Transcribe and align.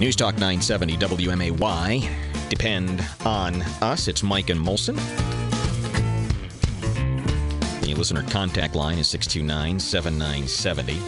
News 0.00 0.16
Talk 0.16 0.34
970 0.36 0.96
WMAY. 0.96 2.08
Depend 2.48 3.04
on 3.24 3.60
us. 3.82 4.08
It's 4.08 4.22
Mike 4.22 4.48
and 4.48 4.58
Molson. 4.58 4.96
The 7.82 7.94
listener 7.94 8.22
contact 8.30 8.74
line 8.74 8.98
is 8.98 9.08
629 9.08 9.78
7970. 9.78 10.98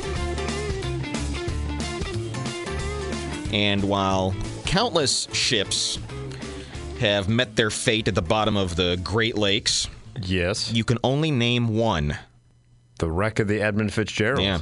And 3.56 3.82
while 3.84 4.34
countless 4.66 5.26
ships 5.32 5.98
have 7.00 7.30
met 7.30 7.56
their 7.56 7.70
fate 7.70 8.08
at 8.08 8.14
the 8.14 8.20
bottom 8.22 8.56
of 8.58 8.76
the 8.76 9.00
Great 9.02 9.36
Lakes, 9.38 9.88
Yes. 10.20 10.70
you 10.70 10.84
can 10.84 10.98
only 11.02 11.30
name 11.30 11.76
one. 11.76 12.18
The 12.98 13.10
wreck 13.10 13.38
of 13.38 13.48
the 13.48 13.60
Edmund 13.62 13.92
Fitzgerald. 13.94 14.42
Yeah. 14.42 14.60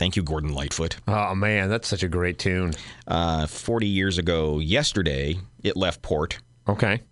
Thank 0.00 0.16
you, 0.16 0.22
Gordon 0.22 0.54
Lightfoot. 0.54 0.96
Oh 1.06 1.34
man, 1.34 1.68
that's 1.68 1.86
such 1.86 2.02
a 2.02 2.08
great 2.08 2.38
tune. 2.38 2.72
Uh, 3.06 3.46
40 3.46 3.86
years 3.86 4.16
ago 4.16 4.58
yesterday, 4.58 5.36
it 5.62 5.76
left 5.76 6.00
port, 6.00 6.38
Okay. 6.66 7.02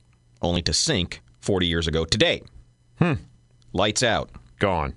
only 0.41 0.63
to 0.63 0.73
sink 0.73 1.21
40 1.43 1.67
years 1.67 1.87
ago 1.87 2.07
today. 2.07 2.41
Hmm. 2.99 3.13
Lights 3.75 4.03
out. 4.03 4.31
Gone. 4.59 4.95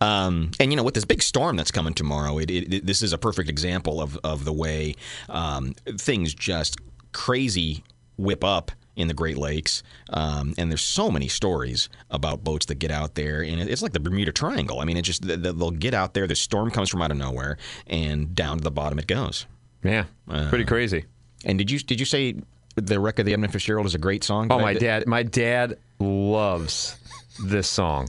Um, 0.00 0.50
and 0.58 0.72
you 0.72 0.76
know, 0.76 0.82
with 0.82 0.94
this 0.94 1.04
big 1.04 1.22
storm 1.22 1.54
that's 1.56 1.70
coming 1.70 1.94
tomorrow, 1.94 2.38
it, 2.38 2.50
it, 2.50 2.74
it- 2.74 2.84
this 2.86 3.00
is 3.00 3.12
a 3.12 3.18
perfect 3.18 3.48
example 3.48 4.00
of, 4.02 4.18
of 4.24 4.44
the 4.44 4.52
way 4.52 4.96
um, 5.28 5.72
things 5.98 6.34
just 6.34 6.78
crazy 7.12 7.84
whip 8.18 8.42
up 8.42 8.72
in 8.96 9.08
the 9.08 9.14
Great 9.14 9.36
Lakes. 9.36 9.82
Um, 10.10 10.54
and 10.58 10.70
there's 10.70 10.82
so 10.82 11.10
many 11.10 11.28
stories 11.28 11.88
about 12.10 12.42
boats 12.42 12.66
that 12.66 12.76
get 12.76 12.90
out 12.90 13.14
there, 13.14 13.42
and 13.42 13.60
it's 13.60 13.82
like 13.82 13.92
the 13.92 14.00
Bermuda 14.00 14.32
Triangle. 14.32 14.80
I 14.80 14.84
mean, 14.84 14.96
it 14.96 15.02
just 15.02 15.22
th- 15.22 15.42
th- 15.42 15.54
they'll 15.56 15.70
get 15.70 15.94
out 15.94 16.14
there, 16.14 16.26
the 16.26 16.34
storm 16.34 16.70
comes 16.70 16.88
from 16.88 17.02
out 17.02 17.10
of 17.10 17.16
nowhere, 17.16 17.58
and 17.86 18.34
down 18.34 18.58
to 18.58 18.64
the 18.64 18.70
bottom 18.70 18.98
it 18.98 19.06
goes. 19.06 19.46
Yeah. 19.84 20.04
Uh, 20.28 20.48
Pretty 20.48 20.64
crazy. 20.64 21.04
And 21.44 21.58
did 21.58 21.70
you 21.70 21.78
did 21.78 22.00
you 22.00 22.06
say 22.06 22.34
the 22.74 22.98
wreck 22.98 23.18
of 23.18 23.26
the 23.26 23.32
Edmund 23.32 23.52
Fitzgerald 23.52 23.86
is 23.86 23.94
a 23.94 23.98
great 23.98 24.24
song? 24.24 24.48
Oh 24.50 24.58
my 24.58 24.74
dad 24.74 25.06
my 25.06 25.22
dad 25.22 25.78
loves 26.00 26.96
this 27.44 27.68
song. 27.68 28.08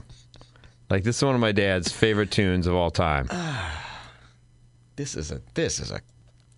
Like 0.90 1.04
this 1.04 1.18
is 1.18 1.22
one 1.24 1.34
of 1.34 1.40
my 1.40 1.52
dad's 1.52 1.92
favorite 1.92 2.30
tunes 2.30 2.66
of 2.66 2.74
all 2.74 2.90
time. 2.90 3.28
This 4.96 5.14
is 5.14 5.30
a 5.30 5.40
this 5.54 5.78
is 5.78 5.92
a 5.92 6.00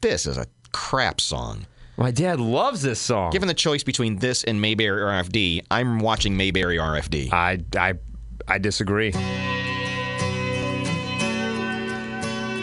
this 0.01 0.25
is 0.25 0.39
a 0.39 0.47
crap 0.73 1.21
song. 1.21 1.67
My 1.97 2.11
dad 2.11 2.41
loves 2.41 2.83
this 2.83 2.99
song. 2.99 3.31
Given 3.31 3.49
the 3.49 3.55
choice 3.55 3.83
between 3.83 4.17
this 4.17 4.45
and 4.45 4.61
Mayberry 4.61 5.03
RFD, 5.03 5.65
I'm 5.71 5.99
watching 5.99 6.37
Mayberry 6.37 6.77
RFD. 6.79 7.33
I 7.33 7.59
I 7.77 7.95
I 8.49 8.59
disagree. 8.59 9.13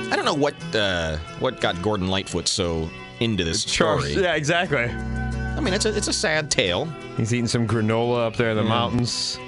I 0.09 0.15
don't 0.15 0.25
know 0.25 0.33
what 0.33 0.55
uh, 0.75 1.17
what 1.39 1.61
got 1.61 1.81
Gordon 1.81 2.07
Lightfoot 2.07 2.47
so 2.47 2.89
into 3.19 3.43
this 3.43 3.61
story. 3.61 4.13
Yeah, 4.13 4.35
exactly. 4.35 4.85
I 4.85 5.59
mean, 5.59 5.73
it's 5.73 5.85
a 5.85 5.95
it's 5.95 6.07
a 6.07 6.13
sad 6.13 6.49
tale. 6.49 6.85
He's 7.17 7.33
eating 7.33 7.47
some 7.47 7.67
granola 7.67 8.27
up 8.27 8.35
there 8.37 8.51
in 8.51 8.57
the 8.57 8.63
mountains. 8.63 9.39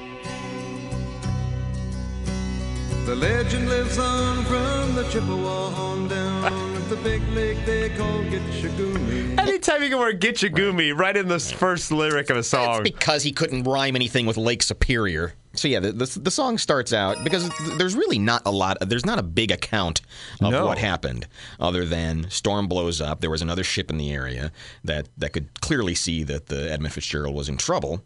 The 3.05 3.16
legend 3.16 3.69
lives 3.69 3.97
on 3.97 4.43
from 4.45 4.93
the 4.95 5.03
Chippewa 5.09 5.69
on 5.73 6.08
down 6.08 6.45
at 6.45 6.69
the 6.90 6.95
big 6.98 7.22
lake 7.30 7.64
they 7.66 7.90
call 7.90 8.20
Gitche 8.23 8.70
Gumee. 8.76 9.38
Anytime 9.40 9.84
you 9.84 9.90
can 9.90 10.00
wear 10.00 10.14
Gitche 10.14 10.50
Gumee 10.52 10.98
right 10.98 11.16
in 11.16 11.28
the 11.28 11.40
first 11.40 11.92
lyric 11.92 12.30
of 12.32 12.38
a 12.38 12.40
It's 12.40 12.50
song. 12.50 12.82
because 12.84 13.22
he 13.23 13.32
couldn't 13.32 13.64
rhyme 13.64 13.95
anything 13.95 14.26
with 14.26 14.38
Lake 14.38 14.64
Superior. 14.64 15.34
So 15.54 15.67
yeah, 15.67 15.80
the, 15.80 15.92
the, 15.92 16.20
the 16.20 16.32
song 16.32 16.58
starts 16.58 16.92
out 16.94 17.23
because 17.23 17.50
there's 17.78 17.95
really 17.95 18.17
not 18.20 18.42
a 18.45 18.52
lot. 18.52 18.78
There's 18.82 19.06
not 19.06 19.20
a 19.20 19.23
big 19.23 19.52
account 19.52 20.02
of 20.42 20.52
No. 20.52 20.66
what 20.66 20.78
happened, 20.78 21.28
other 21.60 21.86
than 21.86 22.30
storm 22.30 22.67
blows 22.67 23.02
up. 23.02 23.22
There 23.22 23.30
was 23.32 23.42
another 23.42 23.64
ship 23.64 23.90
in 23.92 23.98
the 23.98 24.12
area 24.12 24.52
that 24.84 25.10
that 25.17 25.34
could 25.34 25.60
clearly 25.62 25.95
see 25.95 26.23
that 26.23 26.48
the 26.48 26.72
Edmund 26.72 26.94
Fitzgerald 26.94 27.36
was 27.36 27.50
in 27.50 27.58
trouble. 27.58 28.04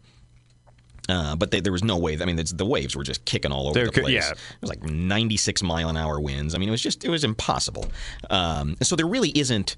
Uh, 1.08 1.36
but 1.36 1.50
they, 1.50 1.60
there 1.60 1.72
was 1.72 1.84
no 1.84 1.98
way. 1.98 2.16
I 2.20 2.24
mean, 2.24 2.38
it's, 2.38 2.52
the 2.52 2.64
waves 2.64 2.96
were 2.96 3.04
just 3.04 3.24
kicking 3.26 3.52
all 3.52 3.66
over 3.68 3.74
There 3.74 3.86
the 3.86 3.92
could- 3.92 4.04
place. 4.04 4.14
yeah. 4.14 4.30
It 4.30 4.38
was 4.62 4.70
like 4.70 4.82
96 4.82 5.62
mile 5.62 5.88
an 5.90 5.96
hour 5.98 6.18
winds. 6.18 6.54
I 6.54 6.58
mean, 6.58 6.68
it 6.68 6.72
was 6.72 6.82
just 6.82 7.04
it 7.04 7.10
was 7.10 7.24
impossible. 7.24 7.86
Um, 8.30 8.70
and 8.78 8.86
so 8.86 8.96
there 8.96 9.06
really 9.06 9.30
isn't 9.38 9.76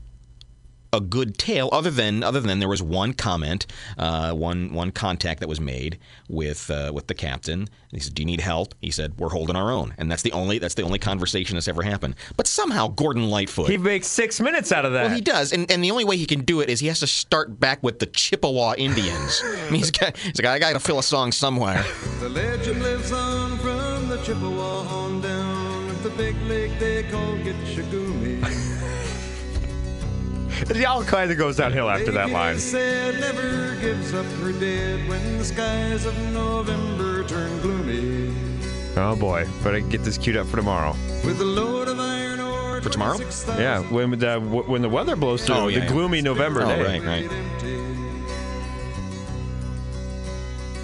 a 0.97 1.01
good 1.01 1.39
tale 1.39 1.69
other 1.73 1.91
than 1.91 2.23
other 2.23 2.41
than 2.41 2.59
there 2.59 2.69
was 2.69 2.83
one 2.83 3.13
comment, 3.13 3.67
uh, 3.99 4.33
one 4.33 4.73
one 4.73 4.91
contact 4.91 5.41
that 5.41 5.49
was 5.49 5.61
made 5.61 5.99
with 6.29 6.71
uh, 6.71 6.91
with 6.95 7.07
the 7.07 7.15
captain. 7.15 7.69
He 7.93 8.01
said, 8.01 8.15
"Do 8.15 8.23
you 8.23 8.27
need 8.27 8.41
help?" 8.41 8.75
He 8.81 8.91
said, 8.91 9.19
"We're 9.19 9.29
holding 9.29 9.57
our 9.57 9.71
own," 9.71 9.95
and 9.99 10.11
that's 10.11 10.23
the 10.23 10.33
only 10.33 10.59
that's 10.59 10.75
the 10.75 10.83
only 10.83 10.99
conversation 10.99 11.57
that's 11.57 11.69
ever 11.69 11.83
happened. 11.83 12.17
But 12.37 12.47
somehow 12.47 12.89
Gordon 12.89 13.29
Lightfoot. 13.29 13.69
He 13.69 13.79
makes 13.79 14.07
six 14.07 14.41
minutes 14.41 14.73
out 14.73 14.85
of 14.85 14.93
that. 14.93 15.07
well, 15.07 15.15
he 15.15 15.21
does, 15.21 15.53
and, 15.53 15.71
and 15.71 15.85
the 15.85 15.91
only 15.91 16.05
way 16.05 16.17
he 16.17 16.27
can 16.27 16.41
do 16.41 16.61
it 16.61 16.69
is 16.71 16.81
he 16.81 16.89
has 16.89 17.01
to 17.01 17.07
start 17.07 17.61
back 17.61 17.83
with 17.83 17.99
the 17.99 18.07
Chippewa 18.07 18.75
Indians. 18.77 19.43
I 19.45 19.71
mean, 19.71 19.81
he's 19.81 19.91
got, 19.91 20.17
he's 20.17 20.41
like, 20.41 20.47
I 20.47 20.59
got 20.59 20.73
to 20.73 20.81
fill 20.81 20.99
a 20.99 21.03
song 21.03 21.33
somewhere. 21.33 21.85
The 22.21 22.29
legend 22.29 22.83
lives 22.83 23.13
on 23.13 23.59
from 23.59 24.09
the 24.09 24.17
Chippewa 24.23 24.87
on 24.89 25.21
down 25.21 25.67
the 26.03 26.11
big 26.11 26.41
lake 26.43 26.79
they 26.79 27.03
call 27.05 27.35
Gitche 27.39 27.83
Gumee. 27.91 28.93
It 30.71 30.85
all 30.85 31.05
kind 31.05 31.31
of 31.31 31.37
goes 31.39 31.57
downhill 31.57 31.89
after 31.91 32.11
that 32.13 32.31
line. 32.31 32.59
said 32.59 33.21
never 33.21 33.75
gives 33.81 34.15
up 34.15 34.25
her 34.41 34.53
dead 34.53 35.09
when 35.09 35.39
the 35.39 35.45
skies 35.45 36.07
of 36.07 36.17
November 36.33 37.25
turn 37.25 37.61
gloomy. 37.61 38.35
Oh 38.97 39.15
boy, 39.17 39.47
better 39.63 39.81
get 39.81 40.03
this 40.03 40.17
queued 40.17 40.37
up 40.37 40.47
for 40.47 40.57
tomorrow. 40.57 40.95
With 41.25 41.41
a 41.41 41.45
load 41.45 41.89
of 41.89 42.01
iron 42.01 42.41
ore 42.41 42.81
For 42.81 42.89
tomorrow? 42.89 43.17
26,000 43.17 43.61
Yeah, 43.63 43.81
when 43.93 44.11
the 44.19 44.41
when 44.41 44.81
the 44.83 44.89
weather 44.89 45.17
blows 45.17 45.45
through, 45.45 45.55
Oh, 45.57 45.69
yeah, 45.69 45.81
the 45.81 45.85
yeah. 45.87 45.93
gloomy 45.93 46.23
November 46.23 46.63
Oh, 46.63 46.67
day. 46.69 46.83
right, 46.99 47.05
right. 47.05 47.31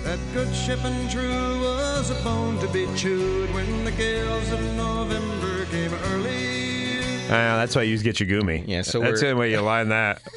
That 0.05 0.19
good 0.35 0.55
ship 0.55 0.85
and 0.85 1.11
true 1.11 1.61
was 1.63 2.11
a 2.11 2.23
bone 2.23 2.59
to 2.59 2.69
be 2.69 2.87
chewed 2.95 3.53
when 3.55 3.85
the 3.85 3.93
gales 3.93 4.51
of 4.53 4.61
November 4.77 5.65
came 5.67 5.95
early. 5.95 6.82
Ah, 7.35 7.57
that's 7.57 7.75
why 7.75 7.83
you 7.83 7.91
use 7.91 8.03
Get 8.03 8.21
Your 8.21 8.29
Gumi. 8.43 8.65
Yeah, 8.67 8.83
so 8.83 9.01
that's 9.01 9.21
the 9.21 9.29
only 9.31 9.41
way 9.41 9.51
you 9.51 9.61
line 9.61 9.89
that. 9.89 10.21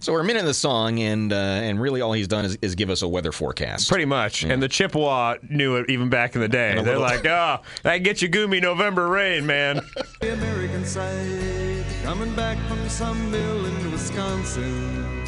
So 0.00 0.14
we're 0.14 0.20
a 0.20 0.24
minute 0.24 0.40
in 0.40 0.46
the 0.46 0.54
song, 0.54 0.98
and 1.00 1.30
uh, 1.30 1.36
and 1.36 1.78
really 1.78 2.00
all 2.00 2.14
he's 2.14 2.26
done 2.28 2.46
is, 2.46 2.56
is 2.62 2.74
give 2.74 2.88
us 2.88 3.02
a 3.02 3.08
weather 3.08 3.30
forecast. 3.30 3.90
Pretty 3.90 4.06
much. 4.06 4.42
And 4.42 4.60
the 4.62 4.68
Chippewa 4.70 5.36
knew 5.50 5.76
it 5.76 5.90
even 5.90 6.08
back 6.08 6.34
in 6.34 6.40
the 6.40 6.48
day. 6.48 6.70
And 6.70 6.78
They're 6.86 6.98
little- 6.98 7.02
like, 7.02 7.26
oh, 7.26 7.58
that 7.82 7.98
Get 7.98 8.22
Your 8.22 8.30
Gumi 8.30 8.62
November 8.62 9.06
rain, 9.06 9.44
man. 9.44 9.82
The 10.22 10.32
American 10.32 10.84
side 10.86 11.84
coming 12.02 12.34
back 12.34 12.56
from 12.66 12.88
some 12.88 13.30
mill 13.30 13.66
in 13.66 13.92
Wisconsin. 13.92 15.22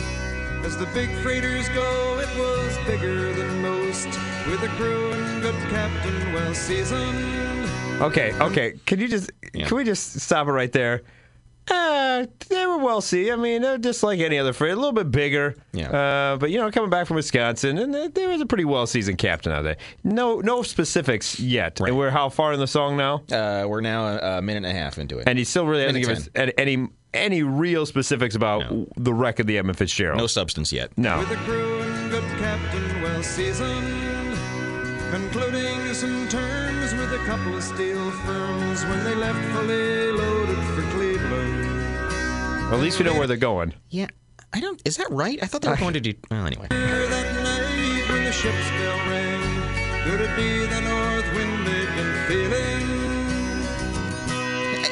As 0.64 0.78
the 0.78 0.86
big 0.94 1.10
freighters 1.22 1.68
go, 1.68 2.18
it 2.18 2.38
was 2.38 2.78
bigger 2.86 3.34
than 3.34 3.60
most, 3.60 4.06
with 4.46 4.62
a 4.62 4.68
crew 4.78 5.12
and 5.12 5.42
good 5.42 5.54
captain 5.68 6.32
well 6.32 6.54
seasoned. 6.54 7.68
Okay, 8.00 8.32
okay. 8.40 8.74
Can 8.86 9.00
you 9.00 9.08
just 9.08 9.30
Yeah. 9.54 9.66
can 9.66 9.76
we 9.76 9.84
just 9.84 10.20
stop 10.20 10.46
it 10.48 10.52
right 10.52 10.72
there? 10.72 11.02
Uh, 11.70 12.24
they 12.48 12.64
were 12.66 12.78
well 12.78 13.02
see. 13.02 13.30
I 13.30 13.36
mean, 13.36 13.60
they're 13.60 13.76
just 13.76 14.02
like 14.02 14.20
any 14.20 14.38
other 14.38 14.54
freight, 14.54 14.72
a 14.72 14.76
little 14.76 14.92
bit 14.92 15.10
bigger. 15.10 15.54
Yeah. 15.74 15.90
Uh, 15.90 16.36
but 16.38 16.50
you 16.50 16.56
know, 16.58 16.70
coming 16.70 16.88
back 16.88 17.06
from 17.06 17.16
Wisconsin, 17.16 17.76
and 17.76 17.92
there- 17.92 18.08
there 18.08 18.28
was 18.30 18.40
a 18.40 18.46
pretty 18.46 18.64
well 18.64 18.86
seasoned 18.86 19.18
captain 19.18 19.52
out 19.52 19.64
there. 19.64 19.76
No, 20.02 20.40
no 20.40 20.62
specifics 20.62 21.38
yet. 21.38 21.78
Right. 21.78 21.88
And 21.88 21.98
we're 21.98 22.08
how 22.10 22.30
far 22.30 22.54
in 22.54 22.60
the 22.60 22.66
song 22.66 22.96
now? 22.96 23.22
Uh, 23.30 23.66
we're 23.68 23.82
now 23.82 24.06
a, 24.06 24.38
a 24.38 24.42
minute 24.42 24.66
and 24.66 24.78
a 24.78 24.80
half 24.80 24.96
into 24.98 25.18
it. 25.18 25.28
And 25.28 25.38
he 25.38 25.44
still 25.44 25.66
really 25.66 25.82
hasn't 25.82 26.06
Minute 26.06 26.32
given 26.32 26.46
us 26.46 26.54
any, 26.58 26.76
any 26.76 26.88
any 27.14 27.42
real 27.42 27.84
specifics 27.86 28.34
about 28.34 28.70
No. 28.70 28.86
the 28.96 29.12
wreck 29.12 29.38
of 29.38 29.46
the 29.46 29.58
Edmund 29.58 29.76
Fitzgerald. 29.78 30.18
no 30.18 30.26
substance 30.26 30.72
yet. 30.72 30.90
No. 30.96 31.24
Concluding 35.10 35.94
some 35.94 36.28
terms 36.28 36.92
with 36.94 37.12
a 37.14 37.18
couple 37.24 37.56
of 37.56 37.62
steel 37.62 38.10
firms 38.10 38.84
when 38.84 39.02
they 39.04 39.14
left 39.14 39.42
fully 39.54 40.12
loaded 40.12 40.58
for 40.74 40.82
Cleveland. 40.92 41.64
Well, 42.70 42.74
at 42.74 42.80
least 42.80 42.98
we 42.98 43.06
know 43.06 43.14
where 43.14 43.26
they're 43.26 43.38
going. 43.38 43.72
Yeah, 43.88 44.08
I 44.52 44.60
don't. 44.60 44.82
Is 44.84 44.98
that 44.98 45.10
right? 45.10 45.38
I 45.42 45.46
thought 45.46 45.62
they 45.62 45.70
were 45.70 45.76
going 45.76 45.94
to 45.94 46.00
do. 46.00 46.12
Well, 46.30 46.44
anyway. 46.46 46.66
That 46.68 47.34
night 47.42 48.08
when 48.10 48.24
the 48.24 48.32
ship's 48.32 48.68
bell 48.70 48.98
rang, 49.08 50.04
could 50.04 50.20
it 50.20 50.36
be 50.36 50.66
the 50.66 50.80
north 50.82 51.34
wind 51.34 51.66
they'd 51.66 51.96
been 51.96 52.26
feeling? 52.28 52.77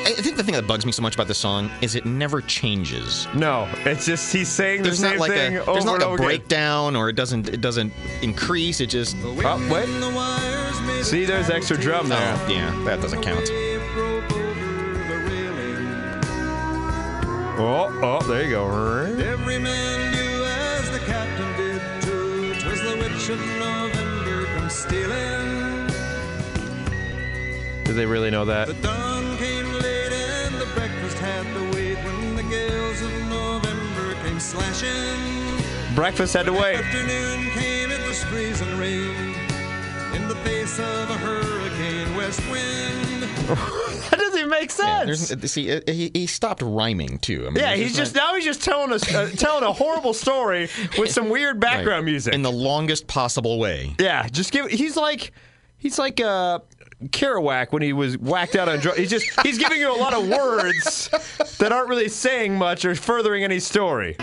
I, 0.06 0.10
I 0.10 0.12
think 0.22 0.36
the 0.36 0.44
thing 0.44 0.54
that 0.54 0.66
bugs 0.66 0.86
me 0.86 0.92
so 0.92 1.02
much 1.02 1.14
about 1.14 1.26
this 1.26 1.38
song 1.38 1.68
is 1.82 1.94
it 1.96 2.04
never 2.06 2.40
changes. 2.42 3.26
No, 3.34 3.68
it's 3.84 4.06
just 4.06 4.32
he's 4.32 4.48
saying 4.48 4.82
the 4.82 4.88
There's 4.90 5.00
same 5.00 5.12
not 5.12 5.18
like 5.20 5.32
thing 5.32 5.56
a 5.56 5.60
over 5.62 5.72
there's 5.72 5.84
not 5.84 5.94
and 5.94 6.02
like 6.02 6.02
a 6.02 6.06
over 6.06 6.14
again. 6.16 6.26
breakdown 6.26 6.94
or 6.96 7.08
it 7.08 7.16
doesn't 7.16 7.48
it 7.48 7.60
doesn't 7.60 7.92
increase. 8.22 8.80
It 8.80 8.86
just 8.86 9.16
Oh, 9.24 9.34
wait. 9.34 9.44
Oh, 9.46 9.74
and 9.74 10.02
the 10.02 10.10
wires 10.10 10.80
made 10.82 11.04
See, 11.04 11.24
there's 11.24 11.50
extra 11.50 11.76
drum 11.76 12.06
oh, 12.06 12.08
there. 12.10 12.36
oh, 12.38 12.48
yeah 12.48 12.70
that 12.84 13.00
doesn't 13.00 13.22
count. 13.22 13.48
wave 13.50 13.82
broke 13.94 14.32
over 14.32 14.92
the 15.08 15.18
railing. 15.28 15.88
Oh, 17.58 18.00
oh, 18.02 18.20
there 18.28 18.44
you 18.44 18.50
go. 18.50 18.66
Every 19.18 19.58
man 19.58 20.12
knew 20.12 20.44
as 20.44 20.90
the 20.92 20.98
captain 21.00 21.56
did 21.56 21.80
too. 22.02 22.54
'Twas 22.60 22.80
the 22.82 22.96
witch 22.96 23.28
of 23.30 23.40
November 23.58 24.46
come 24.54 24.70
stealing. 24.70 25.86
Did 27.84 27.94
they 27.96 28.06
really 28.06 28.30
know 28.30 28.44
that? 28.44 28.68
Breakfast 35.94 36.34
had 36.34 36.46
to 36.46 36.52
wait. 36.52 36.76
Afternoon 36.76 37.50
came, 37.52 37.90
it 37.90 38.06
was 38.06 38.22
freezing 38.24 38.78
rain. 38.78 39.34
In 40.14 40.28
the 40.28 40.36
face 40.44 40.78
of 40.78 41.10
a 41.10 41.14
hurricane 41.14 42.14
west 42.16 42.40
wind. 42.50 43.24
That 44.10 44.20
doesn't 44.20 44.38
even 44.38 44.50
make 44.50 44.70
Yeah, 44.78 45.04
sense. 45.04 45.28
there's- 45.28 45.50
see, 45.52 45.72
uh, 45.72 45.80
he, 45.86 46.10
he 46.14 46.26
stopped 46.26 46.62
rhyming 46.62 47.18
too. 47.18 47.46
I 47.46 47.50
mean, 47.50 47.56
Yeah, 47.56 47.74
he's 47.74 47.96
just 47.96 48.14
now 48.14 48.34
he's 48.36 48.44
just 48.44 48.62
telling 48.62 48.92
us 48.92 49.12
uh, 49.12 49.30
telling 49.36 49.64
a 49.64 49.72
horrible 49.72 50.14
story 50.14 50.68
with 50.98 51.10
some 51.10 51.28
weird 51.28 51.56
not- 51.56 51.60
background 51.60 52.04
music. 52.04 52.32
in 52.34 52.42
the 52.42 52.52
longest 52.52 53.06
possible 53.08 53.58
way. 53.58 53.94
yeah, 53.98 54.28
just 54.28 54.52
give. 54.52 54.68
He's 54.70 54.96
like 54.96 55.32
he's 55.76 55.98
like 55.98 56.20
uh, 56.20 56.60
Kerouac 57.06 57.72
when 57.72 57.82
he 57.82 57.92
was 57.92 58.16
whacked 58.18 58.54
out 58.56 58.68
on 58.68 58.78
drugs. 58.78 58.98
He's 58.98 59.10
just 59.10 59.26
he's 59.42 59.58
giving 59.58 59.78
you 59.80 59.92
a 59.92 59.98
lot 59.98 60.14
of 60.14 60.28
words 60.28 61.08
that 61.58 61.72
aren't 61.72 61.88
really 61.88 62.08
saying 62.08 62.56
much 62.56 62.84
or 62.84 62.94
furthering 62.94 63.42
any 63.44 63.58
story. 63.60 64.16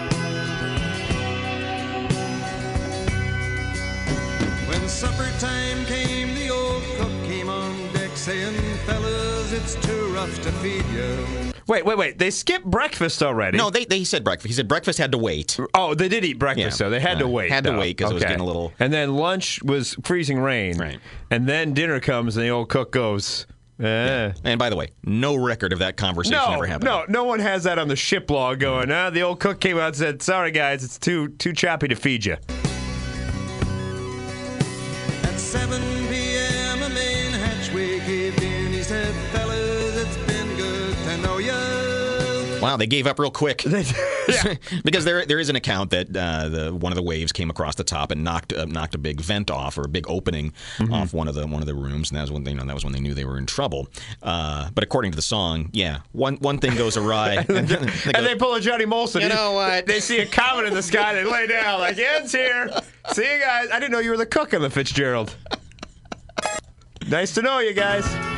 Time 5.43 5.85
came, 5.85 6.33
the 6.35 6.49
old 6.49 6.81
cook 6.97 7.11
came 7.29 7.49
on 7.49 7.71
deck 7.93 8.11
saying, 8.15 8.55
Fellas, 8.85 9.51
it's 9.51 9.75
too 9.85 10.07
rough 10.13 10.41
to 10.41 10.51
feed 10.53 10.85
you. 10.87 11.51
Wait, 11.67 11.85
wait, 11.85 11.97
wait. 11.97 12.17
They 12.19 12.29
skipped 12.29 12.65
breakfast 12.65 13.23
already. 13.23 13.57
No, 13.57 13.69
they, 13.69 13.85
they 13.85 14.03
said 14.03 14.23
breakfast. 14.23 14.47
He 14.47 14.53
said 14.53 14.67
breakfast 14.67 14.99
had 14.99 15.11
to 15.13 15.17
wait. 15.17 15.57
Oh, 15.73 15.93
they 15.93 16.09
did 16.09 16.25
eat 16.25 16.37
breakfast, 16.39 16.79
Yeah. 16.79 16.85
so 16.85 16.89
they 16.89 16.99
had 16.99 17.19
to 17.19 17.27
wait. 17.27 17.51
had 17.51 17.63
to 17.65 17.71
though. 17.71 17.79
wait 17.79 17.97
'cause 17.97 18.11
it 18.11 18.13
was 18.13 18.23
getting 18.23 18.41
a 18.41 18.45
little- 18.45 18.73
And 18.79 18.91
then 18.93 19.15
lunch 19.15 19.61
was 19.63 19.95
freezing 20.03 20.39
rain. 20.39 20.77
Right. 20.77 20.99
And 21.31 21.47
then 21.47 21.73
dinner 21.73 21.99
comes, 21.99 22.35
and 22.37 22.45
the 22.45 22.49
old 22.49 22.67
cook 22.69 22.91
goes, 22.91 23.45
eh. 23.81 24.31
And 24.43 24.59
by 24.59 24.69
the 24.69 24.75
way, 24.75 24.89
no 25.05 25.35
record 25.35 25.71
of 25.73 25.79
that 25.79 25.95
conversation 25.97 26.37
No, 26.37 26.53
ever 26.53 26.65
happened. 26.65 26.85
no, 26.85 27.05
no 27.07 27.23
one 27.23 27.39
has 27.39 27.63
that 27.63 27.79
on 27.79 27.87
the 27.87 27.95
ship 27.95 28.29
log 28.29 28.59
going. 28.59 28.91
Ah, 28.91 29.09
the 29.09 29.21
old 29.21 29.39
cook 29.39 29.59
came 29.61 29.77
out 29.77 29.87
and 29.87 29.95
said, 29.95 30.21
"Sorry 30.21 30.51
guys, 30.51 30.83
it's 30.83 30.97
too 30.97 31.29
too 31.29 31.53
choppy 31.53 31.87
to 31.87 31.95
feed 31.95 32.25
you." 32.25 32.37
Wow, 42.63 42.77
they 42.77 42.87
gave 42.87 43.07
up 43.07 43.19
real 43.19 43.29
quick. 43.29 43.65
yeah. 44.29 44.55
because 44.85 45.03
there 45.03 45.25
there 45.25 45.39
is 45.39 45.49
an 45.49 45.57
account 45.57 45.89
that 45.91 46.15
uh, 46.15 46.47
the 46.47 46.73
one 46.73 46.93
of 46.93 46.95
the 46.95 47.03
waves 47.03 47.33
came 47.33 47.49
across 47.49 47.75
the 47.75 47.83
top 47.83 48.09
and 48.11 48.23
knocked 48.23 48.53
uh, 48.53 48.63
knocked 48.63 48.95
a 48.95 48.97
big 48.97 49.19
vent 49.19 49.51
off 49.51 49.77
or 49.77 49.81
a 49.81 49.89
big 49.89 50.09
opening 50.09 50.53
Mm-hmm. 50.77 50.93
off 50.93 51.13
one 51.13 51.27
of 51.27 51.35
the 51.35 51.45
one 51.45 51.61
of 51.61 51.67
the 51.67 51.73
rooms, 51.75 52.09
and 52.09 52.17
that 52.17 52.21
was 52.21 52.31
when 52.31 52.45
they 52.45 52.51
you 52.51 52.57
know 52.57 52.63
that 52.63 52.73
was 52.73 52.85
when 52.85 52.93
they 52.93 53.01
knew 53.01 53.13
they 53.13 53.25
were 53.25 53.37
in 53.37 53.45
trouble. 53.45 53.89
Uh, 54.21 54.69
but 54.73 54.81
according 54.83 55.11
to 55.11 55.15
the 55.17 55.21
song, 55.21 55.69
yeah, 55.73 55.99
one 56.13 56.37
one 56.37 56.57
thing 56.57 56.75
goes 56.77 56.95
awry, 56.95 57.33
and, 57.49 57.67
then 57.67 57.67
they 57.67 58.11
go, 58.11 58.11
And 58.15 58.25
they 58.25 58.35
pull 58.35 58.53
a 58.55 58.61
Johnny 58.61 58.85
Molson. 58.85 59.21
You 59.21 59.29
know 59.29 59.51
what? 59.51 59.85
They 59.85 59.99
see 59.99 60.19
a 60.19 60.25
comet 60.25 60.65
in 60.65 60.73
the 60.73 60.83
sky. 60.83 61.13
They 61.15 61.25
lay 61.25 61.47
down 61.47 61.81
like, 61.81 61.97
"Ed's 61.97 62.31
here. 62.31 62.69
See 63.11 63.23
you 63.23 63.39
guys." 63.39 63.69
I 63.71 63.79
didn't 63.79 63.91
know 63.91 63.99
you 63.99 64.11
were 64.11 64.17
the 64.17 64.25
cook 64.25 64.53
on 64.53 64.61
the 64.61 64.69
Fitzgerald. 64.69 65.35
nice 67.09 67.33
to 67.33 67.41
know 67.41 67.59
you 67.59 67.73
guys. 67.73 68.32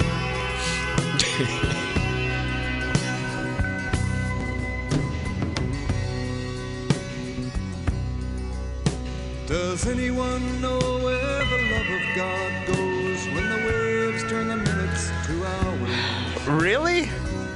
Does 9.76 9.88
anyone 9.88 10.62
know 10.62 10.80
where 10.80 11.46
the 11.46 11.62
love 11.74 11.90
of 12.00 12.16
God 12.16 12.66
goes 12.66 13.28
when 13.28 13.50
the 13.50 13.68
waves 13.68 14.24
turn 14.30 14.48
the 14.48 14.56
minutes 14.56 15.12
to 15.26 15.46
hours? 15.46 16.48
Really? 16.48 17.10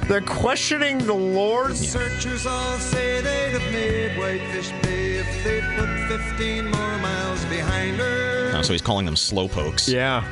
They're 0.06 0.20
questioning 0.20 0.98
the 0.98 1.14
Lord. 1.14 1.74
Searchers 1.74 2.44
all 2.44 2.76
say 2.76 3.22
they'd 3.22 3.58
have 3.58 3.72
made 3.72 4.18
Whitefish 4.18 4.70
Bay 4.82 5.14
if 5.14 5.44
they 5.44 5.62
put 5.78 5.88
15 6.20 6.66
more 6.66 6.98
miles 6.98 7.42
behind 7.46 7.96
her. 7.96 8.52
Oh, 8.54 8.60
so 8.60 8.74
he's 8.74 8.82
calling 8.82 9.06
them 9.06 9.16
slow 9.16 9.48
pokes. 9.48 9.88
Yeah. 9.88 10.22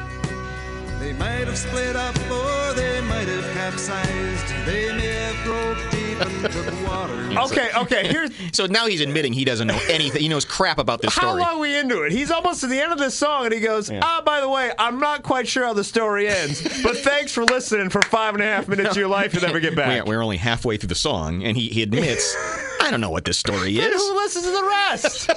They 1.00 1.14
might 1.14 1.46
have 1.46 1.56
split 1.56 1.96
up 1.96 2.14
or 2.30 2.74
they 2.74 3.00
might 3.00 3.28
have 3.28 3.50
capsized. 3.54 4.66
They 4.66 4.92
may 4.94 5.06
have 5.06 5.42
broke 5.46 5.97
deep 6.42 6.54
and 6.54 6.54
took 6.54 6.88
water. 6.88 7.14
Okay. 7.40 7.68
Okay. 7.76 8.08
Here's 8.08 8.30
So 8.52 8.66
now 8.66 8.86
he's 8.86 9.00
admitting 9.00 9.32
he 9.32 9.44
doesn't 9.44 9.66
know 9.66 9.78
anything. 9.88 10.20
He 10.22 10.28
knows 10.28 10.44
crap 10.44 10.78
about 10.78 11.00
this 11.02 11.14
story. 11.14 11.26
How 11.28 11.36
long 11.38 11.56
are 11.58 11.60
we 11.60 11.76
into 11.76 12.02
it? 12.02 12.12
He's 12.12 12.30
almost 12.30 12.60
to 12.62 12.66
the 12.66 12.80
end 12.80 12.92
of 12.92 12.98
this 12.98 13.14
song, 13.14 13.44
and 13.44 13.54
he 13.54 13.60
goes, 13.60 13.90
"Ah, 13.90 14.22
by 14.24 14.40
the 14.40 14.48
way, 14.48 14.72
I'm 14.78 14.98
not 14.98 15.22
quite 15.22 15.46
sure 15.46 15.64
how 15.64 15.72
the 15.74 15.84
story 15.84 16.28
ends, 16.28 16.62
but 16.82 16.96
thanks 16.98 17.32
for 17.32 17.44
listening 17.44 17.90
for 17.90 18.02
five 18.02 18.34
and 18.34 18.42
a 18.42 18.46
half 18.46 18.68
minutes 18.68 18.90
of 18.90 18.96
your 18.96 19.08
life 19.08 19.32
to 19.34 19.40
never 19.40 19.60
get 19.60 19.76
back." 19.76 20.04
We're, 20.06 20.16
we're 20.16 20.22
only 20.22 20.38
halfway 20.38 20.76
through 20.76 20.88
the 20.88 20.94
song, 20.94 21.44
and 21.44 21.56
he, 21.56 21.68
he 21.68 21.82
admits, 21.82 22.34
I 22.80 22.90
don't 22.90 23.00
know 23.00 23.10
what 23.10 23.24
this 23.24 23.38
story 23.38 23.78
is. 23.78 23.94
who 23.94 24.16
listens 24.16 24.46
to 24.46 24.50
the 24.50 24.64
rest? 24.64 25.30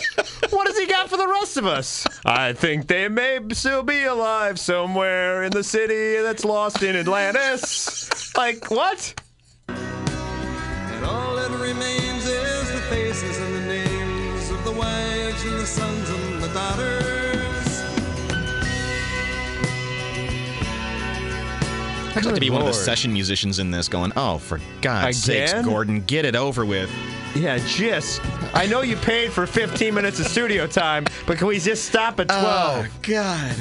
what 0.51 0.68
has 0.68 0.77
he 0.77 0.86
got 0.88 1.09
for 1.09 1.18
the 1.18 1.27
rest 1.27 1.57
of 1.57 1.65
us? 1.65 2.06
I 2.25 2.54
think 2.54 2.88
they 2.88 3.07
may 3.07 3.39
still 3.51 3.83
be 3.83 4.04
alive 4.04 4.59
somewhere 4.59 5.44
in 5.44 5.51
the 5.51 5.63
city 5.63 6.21
that's 6.24 6.45
lost 6.45 6.81
in 6.83 6.95
Atlantis. 6.95 8.36
Like 8.38 8.71
what? 8.71 9.20
And 11.01 11.09
all 11.09 11.36
that 11.36 11.50
remains 11.50 12.27
is 12.27 12.71
the 12.71 12.80
faces 12.81 13.39
and 13.39 13.56
the 13.56 13.62
names 13.62 14.51
of 14.51 14.63
the 14.63 14.71
wives 14.71 15.44
and 15.44 15.59
the 15.59 15.65
sons 15.65 16.07
and 16.12 16.44
the 16.44 16.48
daughters. 16.50 17.81
I'd 22.15 22.24
like 22.24 22.36
to 22.36 22.39
be 22.39 22.51
one 22.51 22.62
of 22.62 22.68
the 22.68 22.74
session 22.74 23.12
musicians 23.12 23.57
in 23.57 23.71
this 23.71 23.88
going, 23.88 24.13
oh, 24.15 24.38
for 24.38 24.59
God's 24.83 25.24
sakes, 25.24 25.53
Gordon, 25.65 26.01
get 26.01 26.24
it 26.24 26.36
over 26.36 26.68
with. 26.68 26.92
Yeah, 27.33 27.57
just. 27.65 28.21
I 28.54 28.68
know 28.68 28.81
you 28.81 28.95
paid 28.97 29.31
for 29.31 29.47
15 29.47 29.95
minutes 29.95 30.19
of 30.19 30.27
studio 30.27 30.68
time, 30.68 31.06
but 31.25 31.39
can 31.39 31.47
we 31.47 31.57
just 31.57 31.86
stop 31.86 32.19
at 32.19 32.27
12? 32.27 32.44
Oh, 32.45 32.88
God. 33.01 33.56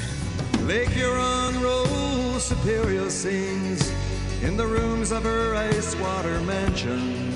Lake 0.64 0.90
Huron 0.90 1.62
rolls 1.62 2.44
Superior 2.44 3.08
sings 3.08 3.90
in 4.42 4.56
the 4.56 4.66
rooms 4.66 5.12
of 5.12 5.22
her 5.24 5.54
ice 5.54 5.94
water 5.96 6.40
mansion. 6.42 7.26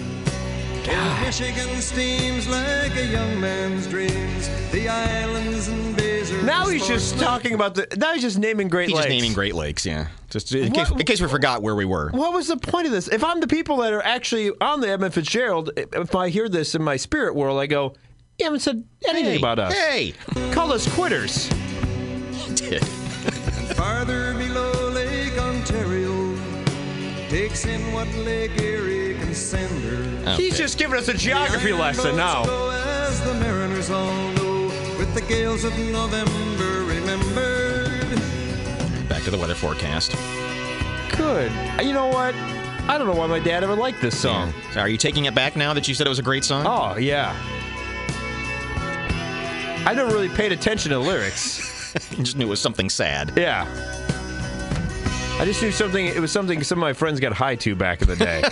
Old 0.86 0.88
ah. 0.90 1.22
Michigan 1.24 1.80
steams 1.80 2.46
like 2.48 2.94
a 2.96 3.06
young 3.06 3.40
man's 3.40 3.86
dreams. 3.86 4.50
The 4.70 4.86
islands 4.88 5.68
and 5.68 5.96
bays 5.96 6.30
are 6.30 6.42
now 6.42 6.66
he's 6.66 6.86
just 6.86 7.10
sportsmen. 7.10 7.28
talking 7.30 7.54
about 7.54 7.74
the. 7.74 7.86
Now 7.96 8.12
he's 8.12 8.22
just 8.22 8.38
naming 8.38 8.68
Great 8.68 8.88
He's 8.88 8.96
Lakes. 8.96 9.06
just 9.06 9.16
naming 9.16 9.32
Great 9.32 9.54
Lakes, 9.54 9.86
yeah. 9.86 10.08
Just 10.28 10.54
in 10.54 10.72
case, 10.72 10.90
in 10.90 10.98
case 10.98 11.20
we 11.22 11.28
forgot 11.28 11.62
where 11.62 11.74
we 11.74 11.84
were. 11.86 12.10
What 12.10 12.32
was 12.34 12.48
the 12.48 12.56
point 12.58 12.86
of 12.86 12.92
this? 12.92 13.08
If 13.08 13.24
I'm 13.24 13.40
the 13.40 13.46
people 13.46 13.78
that 13.78 13.92
are 13.94 14.02
actually 14.02 14.50
on 14.60 14.80
the 14.80 14.88
Edmund 14.90 15.14
Fitzgerald, 15.14 15.70
if 15.76 16.14
I 16.14 16.28
hear 16.28 16.48
this 16.50 16.74
in 16.74 16.82
my 16.82 16.96
spirit 16.96 17.34
world, 17.34 17.58
I 17.58 17.66
go, 17.66 17.94
"You 18.38 18.44
haven't 18.46 18.60
said 18.60 18.84
anything 19.08 19.32
Hey, 19.32 19.38
about 19.38 19.58
us. 19.58 19.72
Hey, 19.74 20.12
Call 20.52 20.70
us 20.72 20.86
quitters." 20.94 21.46
he 22.32 22.54
did. 22.56 22.84
Farther 23.74 24.34
below 24.34 24.63
Lake 24.63 24.63
Ontario 24.63 24.63
takes 27.34 27.64
in 27.66 27.92
what 27.92 28.06
Lake 28.14 28.56
Erie 28.62 29.18
can 29.18 29.34
send 29.34 29.82
her. 29.82 30.30
Okay. 30.34 30.44
He's 30.44 30.56
just 30.56 30.78
giving 30.78 30.96
us 30.96 31.08
a 31.08 31.14
geography 31.14 31.70
Iron 31.70 31.80
lesson 31.80 32.16
now. 32.16 32.44
Go 32.44 32.70
as 32.70 33.20
the 33.24 33.34
mariners 33.34 33.90
all 33.90 34.30
know, 34.34 34.66
with 34.98 35.12
the 35.14 35.20
gales 35.22 35.64
of 35.64 35.76
November 35.76 36.84
remembered. 36.84 38.20
Back 39.08 39.24
to 39.24 39.32
the 39.32 39.36
weather 39.36 39.56
forecast. 39.56 40.12
Good. 41.16 41.50
You 41.84 41.92
know 41.92 42.06
what? 42.06 42.36
I 42.86 42.96
don't 42.98 43.08
know 43.08 43.16
why 43.16 43.26
my 43.26 43.40
dad 43.40 43.64
ever 43.64 43.74
liked 43.74 44.00
this 44.00 44.16
song. 44.16 44.54
So 44.72 44.78
are 44.78 44.88
you 44.88 44.96
taking 44.96 45.24
it 45.24 45.34
back 45.34 45.56
now 45.56 45.74
that 45.74 45.88
you 45.88 45.94
said 45.94 46.06
it 46.06 46.10
was 46.10 46.20
a 46.20 46.22
great 46.22 46.44
song? 46.44 46.64
Oh 46.68 46.96
yeah. 46.98 47.34
I 49.84 49.92
never 49.92 50.12
really 50.12 50.28
paid 50.28 50.52
attention 50.52 50.92
to 50.92 51.00
lyrics. 51.00 51.72
You 52.10 52.24
just 52.24 52.36
knew 52.36 52.46
it 52.46 52.48
was 52.48 52.60
something 52.60 52.90
sad. 52.90 53.32
Yeah. 53.36 54.03
I 55.38 55.44
just 55.44 55.60
knew 55.60 55.72
something. 55.72 56.06
It 56.06 56.20
was 56.20 56.30
something 56.32 56.62
some 56.62 56.78
of 56.78 56.80
my 56.80 56.92
friends 56.92 57.20
got 57.20 57.32
high 57.32 57.56
to 57.56 57.74
back 57.74 58.02
in 58.02 58.08
the 58.08 58.16
day. 58.16 58.42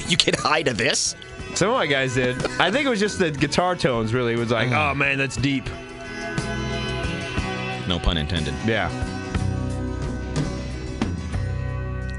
you 0.08 0.16
get 0.16 0.36
high 0.36 0.62
to 0.62 0.72
this? 0.74 1.16
some 1.54 1.68
of 1.68 1.74
my 1.74 1.86
guys 1.86 2.14
did. 2.14 2.36
I 2.60 2.70
think 2.70 2.86
it 2.86 2.88
was 2.88 3.00
just 3.00 3.18
the 3.18 3.30
guitar 3.30 3.76
tones. 3.76 4.14
Really, 4.14 4.32
it 4.34 4.38
was 4.38 4.50
like, 4.50 4.68
mm. 4.68 4.92
oh 4.92 4.94
man, 4.94 5.18
that's 5.18 5.36
deep. 5.36 5.66
No 7.88 7.98
pun 7.98 8.16
intended. 8.16 8.54
Yeah. 8.66 8.90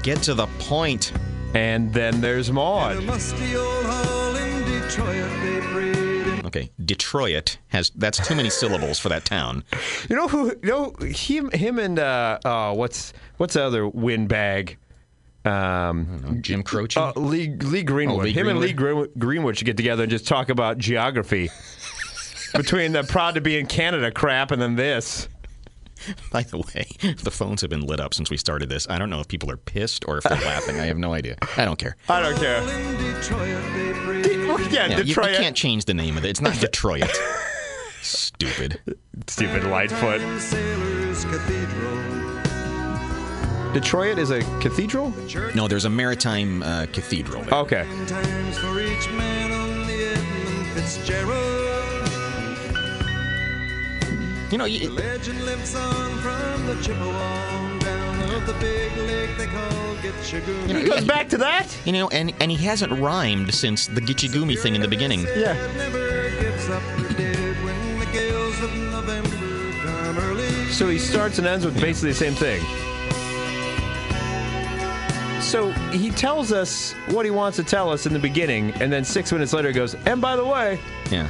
Get 0.02 0.22
to 0.24 0.34
the 0.34 0.46
point. 0.58 1.12
And 1.54 1.92
then 1.92 2.20
there's 2.20 2.48
In 2.48 2.52
a 2.52 2.56
Maud. 2.56 2.96
Okay, 6.54 6.70
Detroit 6.84 7.58
has 7.68 7.90
that's 7.96 8.24
too 8.28 8.36
many 8.36 8.48
syllables 8.48 8.98
for 9.00 9.08
that 9.08 9.24
town. 9.24 9.64
You 10.08 10.16
know 10.16 10.28
who? 10.28 10.48
You 10.62 10.68
know 10.68 10.92
him. 11.00 11.50
Him 11.50 11.78
and 11.78 11.98
uh, 11.98 12.38
oh, 12.44 12.74
what's 12.74 13.12
what's 13.38 13.54
the 13.54 13.64
other 13.64 13.88
windbag? 13.88 14.76
Um, 15.44 16.38
Jim 16.42 16.62
Croce. 16.62 16.96
uh, 17.00 17.12
Lee 17.16 17.48
Lee 17.56 17.82
Greenwood. 17.82 18.20
Oh, 18.20 18.22
Lee 18.24 18.32
him 18.32 18.48
and 18.48 18.60
Lee 18.60 18.72
Green- 18.72 19.08
Greenwood 19.18 19.56
should 19.58 19.64
get 19.66 19.76
together 19.76 20.04
and 20.04 20.10
just 20.10 20.28
talk 20.28 20.48
about 20.50 20.78
geography. 20.78 21.50
Between 22.54 22.92
the 22.92 23.02
proud 23.02 23.34
to 23.34 23.40
be 23.40 23.58
in 23.58 23.66
Canada 23.66 24.10
crap 24.12 24.50
and 24.52 24.60
then 24.62 24.76
this. 24.76 25.28
By 26.32 26.42
the 26.42 26.58
way, 26.58 26.86
the 27.22 27.30
phones 27.30 27.60
have 27.60 27.70
been 27.70 27.82
lit 27.86 28.00
up 28.00 28.14
since 28.14 28.30
we 28.30 28.36
started 28.36 28.68
this. 28.68 28.86
I 28.88 28.98
don't 28.98 29.10
know 29.10 29.20
if 29.20 29.28
people 29.28 29.50
are 29.50 29.56
pissed 29.56 30.04
or 30.06 30.18
if 30.18 30.24
they're 30.24 30.40
laughing. 30.44 30.78
I 30.80 30.86
have 30.86 30.98
no 30.98 31.12
idea. 31.14 31.36
I 31.56 31.64
don't 31.64 31.78
care. 31.78 31.96
I 32.08 32.20
don't 32.20 32.36
care. 32.36 32.58
in 32.62 33.14
Detroit, 33.14 33.62
they 33.74 33.92
prayed. 33.92 34.70
Yeah, 34.72 34.86
Yeah, 34.88 34.98
you, 34.98 35.04
you 35.04 35.14
can't 35.14 35.56
change 35.56 35.84
the 35.84 35.94
name 35.94 36.16
of 36.16 36.24
it. 36.24 36.28
It's 36.28 36.40
not 36.40 36.58
Detroit. 36.60 37.10
Stupid. 38.02 38.80
Stupid 39.26 39.64
Lightfoot. 39.64 40.20
Maritime 40.20 40.40
Sailors 40.40 41.24
Cathedral. 41.24 41.94
Detroit 43.72 44.18
is 44.18 44.30
a 44.30 44.40
cathedral? 44.60 45.12
No, 45.56 45.66
there's 45.66 45.84
a 45.84 45.90
maritime 45.90 46.62
uh, 46.62 46.86
cathedral 46.92 47.42
there. 47.42 47.54
Okay. 47.54 47.84
You 54.54 54.58
know, 54.58 54.66
The 54.66 54.70
you, 54.70 54.90
legend 54.90 55.44
lives 55.44 55.74
on 55.74 56.18
from 56.18 56.66
the 56.66 56.80
Chippewa 56.80 57.78
down 57.80 58.34
of 58.36 58.46
the 58.46 58.52
big 58.60 58.96
lake 58.98 59.36
they 59.36 59.48
call 59.48 59.96
Gitchagoo. 59.96 60.68
He 60.80 60.84
goes 60.88 61.04
back 61.04 61.28
to 61.30 61.38
that? 61.38 61.76
you 61.84 61.90
know, 61.90 62.08
and 62.10 62.32
and 62.38 62.52
he 62.52 62.64
hasn't 62.64 62.92
rhymed 63.00 63.52
since 63.52 63.88
the 63.88 64.00
Gitche 64.00 64.28
Gumee 64.32 64.56
thing 64.56 64.76
in 64.76 64.80
the 64.80 64.86
beginning. 64.86 65.22
Yeah. 65.36 65.54
Never 65.76 66.30
gives 66.40 66.68
up 66.70 66.84
the 66.98 67.12
dead 67.14 67.56
when 67.64 67.98
the 67.98 68.06
gales 68.12 68.62
of 68.62 68.72
November 68.76 69.72
come 69.82 70.18
early. 70.18 70.48
So 70.70 70.88
he 70.88 71.00
starts 71.00 71.38
and 71.38 71.48
ends 71.48 71.64
with 71.64 71.74
basically 71.80 72.10
the 72.10 72.14
same 72.14 72.34
thing. 72.34 72.62
So 75.42 75.72
he 75.90 76.12
tells 76.12 76.52
us 76.52 76.92
what 77.08 77.24
he 77.24 77.32
wants 77.32 77.56
to 77.56 77.64
tell 77.64 77.90
us 77.90 78.06
in 78.06 78.12
the 78.12 78.20
beginning, 78.20 78.70
and 78.80 78.92
then 78.92 79.02
six 79.02 79.32
minutes 79.32 79.52
later 79.52 79.66
he 79.70 79.74
goes, 79.74 79.96
and 80.06 80.20
by 80.20 80.36
the 80.36 80.44
way, 80.44 80.78
Yeah. 81.10 81.26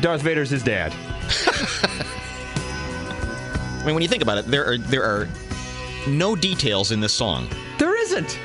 Darth 0.00 0.22
Vader's 0.22 0.50
his 0.50 0.64
dad. 0.64 0.92
I 3.80 3.84
mean, 3.84 3.94
when 3.94 4.02
you 4.02 4.08
think 4.08 4.22
about 4.22 4.38
it, 4.38 4.46
there 4.46 4.64
are 4.66 4.78
there 4.78 5.02
are 5.02 5.28
no 6.06 6.36
details 6.36 6.92
in 6.92 7.00
this 7.00 7.12
song, 7.12 7.48
There 7.78 7.96
isn't. 8.02 8.38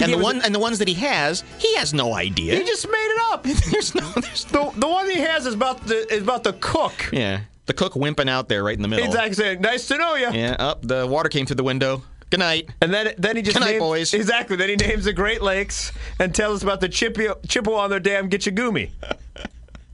and 0.00 0.12
the 0.12 0.18
one 0.18 0.42
and 0.42 0.54
the 0.54 0.58
ones 0.58 0.78
that 0.78 0.88
he 0.88 0.94
has, 0.94 1.44
he 1.58 1.74
has 1.76 1.94
no 1.94 2.14
idea. 2.14 2.56
He 2.56 2.64
just 2.64 2.86
made 2.86 2.94
it 3.14 3.20
up. 3.32 3.42
there's 3.70 3.94
no, 3.94 4.10
there's 4.12 4.44
The, 4.46 4.70
the 4.76 4.88
one 4.88 5.08
he 5.08 5.18
has 5.20 5.46
is 5.46 5.54
about 5.54 5.86
the 5.86 6.12
is 6.12 6.22
about 6.22 6.44
the 6.44 6.52
cook. 6.54 7.10
yeah. 7.12 7.40
The 7.66 7.74
cook 7.74 7.92
wimping 7.94 8.28
out 8.28 8.48
there 8.48 8.64
right 8.64 8.74
in 8.76 8.82
the 8.82 8.88
middle. 8.88 9.06
Exactly 9.06 9.34
saying, 9.34 9.60
nice 9.60 9.86
to 9.88 9.96
know 9.96 10.16
you. 10.16 10.30
Yeah. 10.32 10.56
Up. 10.58 10.82
the 10.82 11.06
water 11.06 11.28
came 11.28 11.46
through 11.46 11.56
the 11.56 11.62
window. 11.62 12.02
Good 12.28 12.40
night. 12.40 12.68
And 12.80 12.92
then 12.92 13.14
then 13.18 13.36
he 13.36 13.42
just 13.42 13.56
Good 13.56 13.64
night, 13.64 13.70
names, 13.72 13.80
boys. 13.80 14.14
exactly. 14.14 14.56
Then 14.56 14.68
he 14.70 14.76
names 14.76 15.04
the 15.04 15.12
Great 15.12 15.42
Lakes 15.42 15.92
and 16.18 16.34
tells 16.34 16.56
us 16.56 16.62
about 16.62 16.80
the 16.80 16.88
Chippewa, 16.88 17.34
Chippewa 17.46 17.76
on 17.84 17.90
their 17.90 18.00
damn 18.00 18.28
Gitche 18.28 18.52
Gumee. 18.54 18.90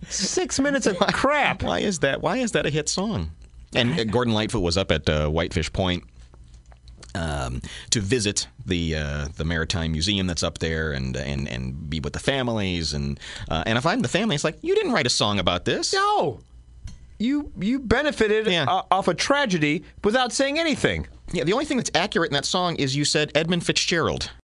Six 0.08 0.58
minutes 0.60 0.86
of 0.86 0.96
crap. 0.98 1.62
Why 1.62 1.80
is 1.80 1.98
that? 2.00 2.22
Why 2.22 2.38
is 2.38 2.52
that 2.52 2.66
a 2.66 2.70
hit 2.70 2.88
song? 2.88 3.30
And 3.74 4.10
Gordon 4.10 4.32
Lightfoot 4.34 4.62
was 4.62 4.76
up 4.78 4.90
at 4.90 5.08
uh, 5.08 5.28
Whitefish 5.28 5.70
Point 5.72 6.04
um, 7.14 7.60
to 7.90 8.00
visit 8.00 8.48
the 8.66 8.94
uh, 8.96 9.28
the 9.36 9.44
maritime 9.44 9.92
museum 9.92 10.26
that's 10.26 10.42
up 10.42 10.58
there 10.58 10.92
and 10.92 11.16
and 11.16 11.48
and 11.48 11.90
be 11.90 12.00
with 12.00 12.12
the 12.12 12.18
families 12.18 12.92
and 12.94 13.18
uh, 13.50 13.62
and 13.66 13.76
if 13.78 13.86
I'm 13.86 14.00
the 14.00 14.08
family, 14.08 14.34
it's 14.34 14.44
like 14.44 14.58
you 14.62 14.74
didn't 14.74 14.92
write 14.92 15.06
a 15.06 15.10
song 15.10 15.38
about 15.38 15.64
this. 15.64 15.92
No. 15.92 16.40
You 17.18 17.52
you 17.58 17.80
benefited 17.80 18.46
Yeah. 18.46 18.64
off 18.68 19.08
a 19.08 19.14
tragedy 19.14 19.84
without 20.04 20.32
saying 20.32 20.58
anything. 20.58 21.06
Yeah, 21.32 21.44
the 21.44 21.52
only 21.52 21.64
thing 21.64 21.76
that's 21.76 21.90
accurate 21.94 22.30
in 22.30 22.34
that 22.34 22.44
song 22.46 22.76
is 22.76 22.96
you 22.96 23.04
said 23.04 23.32
Edmund 23.34 23.66
Fitzgerald. 23.66 24.30